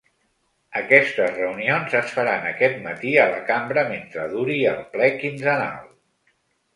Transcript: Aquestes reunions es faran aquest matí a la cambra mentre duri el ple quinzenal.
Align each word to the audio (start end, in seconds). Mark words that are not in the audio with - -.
Aquestes 0.79 1.27
reunions 1.41 1.93
es 1.99 2.15
faran 2.15 2.47
aquest 2.51 2.79
matí 2.85 3.13
a 3.23 3.27
la 3.33 3.43
cambra 3.49 3.83
mentre 3.91 4.23
duri 4.31 4.57
el 4.71 4.81
ple 4.97 5.11
quinzenal. 5.21 5.85